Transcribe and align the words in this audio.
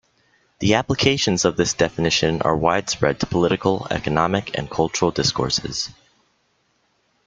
The 0.61 0.73
applications 0.73 1.45
of 1.45 1.57
this 1.57 1.75
definition 1.75 2.41
are 2.41 2.55
widespread 2.57 3.19
to 3.19 3.27
political, 3.27 3.85
economic, 3.91 4.57
and 4.57 4.67
cultural 4.67 5.11
discourses. 5.11 5.91